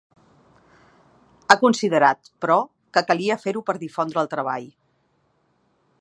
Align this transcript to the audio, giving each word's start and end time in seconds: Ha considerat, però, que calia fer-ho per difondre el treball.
Ha 1.49 1.57
considerat, 1.63 2.31
però, 2.45 2.57
que 2.97 3.05
calia 3.11 3.39
fer-ho 3.45 3.63
per 3.69 3.79
difondre 3.87 4.23
el 4.25 4.33
treball. 4.35 4.67